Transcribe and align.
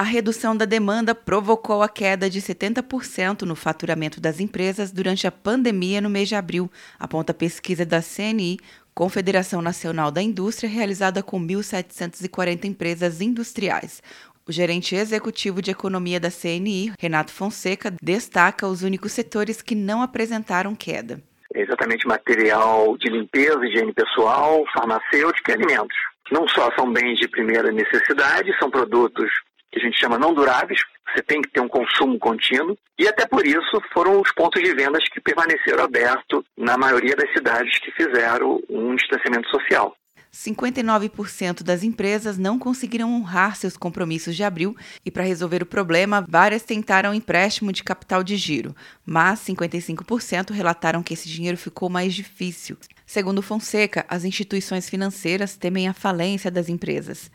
A 0.00 0.04
redução 0.04 0.56
da 0.56 0.64
demanda 0.64 1.12
provocou 1.12 1.82
a 1.82 1.88
queda 1.88 2.30
de 2.30 2.40
70% 2.40 3.42
no 3.42 3.56
faturamento 3.56 4.20
das 4.20 4.38
empresas 4.38 4.92
durante 4.92 5.26
a 5.26 5.32
pandemia 5.32 6.00
no 6.00 6.08
mês 6.08 6.28
de 6.28 6.36
abril, 6.36 6.70
aponta 7.00 7.32
a 7.32 7.34
pesquisa 7.34 7.84
da 7.84 8.00
CNI, 8.00 8.58
Confederação 8.94 9.60
Nacional 9.60 10.12
da 10.12 10.22
Indústria, 10.22 10.70
realizada 10.70 11.20
com 11.20 11.40
1.740 11.40 12.66
empresas 12.66 13.20
industriais. 13.20 14.00
O 14.46 14.52
gerente 14.52 14.94
executivo 14.94 15.60
de 15.60 15.72
economia 15.72 16.20
da 16.20 16.30
CNI, 16.30 16.92
Renato 16.96 17.32
Fonseca, 17.32 17.92
destaca 18.00 18.68
os 18.68 18.84
únicos 18.84 19.10
setores 19.10 19.60
que 19.60 19.74
não 19.74 20.00
apresentaram 20.00 20.76
queda. 20.76 21.20
É 21.52 21.60
exatamente 21.60 22.06
material 22.06 22.96
de 22.98 23.10
limpeza, 23.10 23.66
higiene 23.66 23.92
pessoal, 23.92 24.64
farmacêutico 24.72 25.50
e 25.50 25.54
alimentos. 25.54 25.96
Não 26.30 26.46
só 26.46 26.70
são 26.76 26.92
bens 26.92 27.18
de 27.18 27.26
primeira 27.26 27.72
necessidade, 27.72 28.56
são 28.60 28.70
produtos 28.70 29.28
que 29.70 29.78
a 29.78 29.82
gente 29.82 29.98
chama 29.98 30.18
não 30.18 30.34
duráveis, 30.34 30.80
você 31.12 31.22
tem 31.22 31.40
que 31.40 31.50
ter 31.50 31.60
um 31.60 31.68
consumo 31.68 32.18
contínuo, 32.18 32.76
e 32.98 33.06
até 33.06 33.26
por 33.26 33.46
isso 33.46 33.80
foram 33.92 34.20
os 34.20 34.32
pontos 34.32 34.62
de 34.62 34.74
vendas 34.74 35.04
que 35.08 35.20
permaneceram 35.20 35.84
abertos 35.84 36.44
na 36.56 36.76
maioria 36.76 37.16
das 37.16 37.32
cidades 37.32 37.78
que 37.78 37.90
fizeram 37.92 38.60
um 38.68 38.94
distanciamento 38.94 39.48
social. 39.48 39.94
59% 40.32 41.62
das 41.62 41.82
empresas 41.82 42.38
não 42.38 42.58
conseguiram 42.58 43.12
honrar 43.12 43.56
seus 43.56 43.76
compromissos 43.76 44.36
de 44.36 44.44
abril 44.44 44.76
e, 45.04 45.10
para 45.10 45.24
resolver 45.24 45.62
o 45.62 45.66
problema, 45.66 46.24
várias 46.28 46.62
tentaram 46.62 47.14
empréstimo 47.14 47.72
de 47.72 47.82
capital 47.82 48.22
de 48.22 48.36
giro, 48.36 48.74
mas 49.04 49.40
55% 49.40 50.50
relataram 50.50 51.02
que 51.02 51.14
esse 51.14 51.28
dinheiro 51.28 51.56
ficou 51.56 51.88
mais 51.88 52.14
difícil. 52.14 52.76
Segundo 53.06 53.42
Fonseca, 53.42 54.04
as 54.08 54.24
instituições 54.24 54.88
financeiras 54.88 55.56
temem 55.56 55.88
a 55.88 55.94
falência 55.94 56.50
das 56.50 56.68
empresas. 56.68 57.30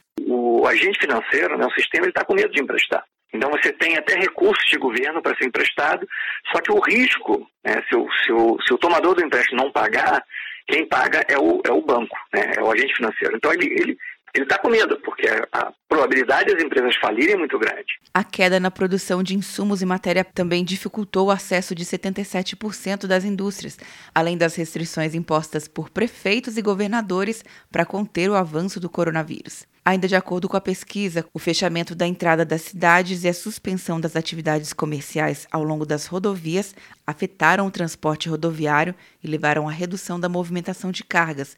O 0.62 0.68
agente 0.68 1.00
financeiro, 1.00 1.58
né, 1.58 1.66
o 1.66 1.72
sistema, 1.72 2.08
está 2.08 2.24
com 2.24 2.36
medo 2.36 2.54
de 2.54 2.62
emprestar. 2.62 3.04
Então 3.34 3.50
você 3.50 3.72
tem 3.74 3.98
até 3.98 4.16
recursos 4.16 4.70
de 4.70 4.78
governo 4.78 5.22
para 5.22 5.36
ser 5.36 5.46
emprestado, 5.46 6.08
só 6.52 6.62
que 6.62 6.72
o 6.72 6.80
risco, 6.80 7.48
né, 7.66 7.82
se, 7.90 7.96
o, 7.96 8.08
se, 8.24 8.32
o, 8.32 8.58
se 8.62 8.74
o 8.74 8.78
tomador 8.78 9.16
do 9.16 9.26
empréstimo 9.26 9.64
não 9.64 9.72
pagar, 9.72 10.24
quem 10.68 10.88
paga 10.88 11.26
é 11.28 11.38
o, 11.38 11.62
é 11.66 11.72
o 11.72 11.82
banco, 11.82 12.16
né? 12.32 12.54
é 12.58 12.62
o 12.62 12.72
agente 12.72 12.96
financeiro. 12.96 13.36
Então 13.36 13.52
ele, 13.52 13.66
ele 13.66 13.98
ele 14.34 14.46
está 14.46 14.58
com 14.58 14.68
medo, 14.68 15.00
porque 15.02 15.28
a 15.52 15.72
probabilidade 15.88 16.52
das 16.52 16.64
empresas 16.64 16.96
falirem 16.96 17.36
é 17.36 17.38
muito 17.38 17.60
grande. 17.60 18.00
A 18.12 18.24
queda 18.24 18.60
na 18.60 18.72
produção 18.72 19.22
de 19.22 19.36
insumos 19.36 19.84
e 19.84 19.86
matéria 19.86 20.24
também 20.24 20.66
dificultou 20.66 21.28
o 21.28 21.32
acesso 21.32 21.76
de 21.76 21.86
77% 21.86 23.06
das 23.06 23.26
indústrias, 23.26 23.78
além 24.14 24.36
das 24.36 24.56
restrições 24.56 25.14
impostas 25.14 25.68
por 25.68 25.92
prefeitos 25.92 26.58
e 26.58 26.64
governadores 26.64 27.46
para 27.72 27.86
conter 27.86 28.28
o 28.28 28.36
avanço 28.36 28.80
do 28.80 28.90
coronavírus. 28.90 29.68
Ainda 29.86 30.08
de 30.08 30.16
acordo 30.16 30.48
com 30.48 30.56
a 30.56 30.62
pesquisa, 30.62 31.26
o 31.34 31.40
fechamento 31.40 31.94
da 31.94 32.08
entrada 32.08 32.46
das 32.46 32.62
cidades 32.62 33.26
e 33.26 33.28
a 33.28 33.34
suspensão 33.34 34.00
das 34.00 34.16
atividades 34.16 34.72
comerciais 34.72 35.46
ao 35.52 35.62
longo 35.62 35.86
das 35.86 36.06
rodovias 36.06 36.74
afetaram 37.06 37.68
o 37.68 37.72
transporte 37.72 38.30
rodoviário 38.30 38.96
e 39.22 39.28
levaram 39.28 39.68
à 39.68 39.72
redução 39.72 40.18
da 40.18 40.30
movimentação 40.30 40.90
de 40.90 41.04
cargas, 41.04 41.58